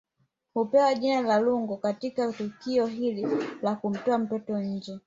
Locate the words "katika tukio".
1.77-2.85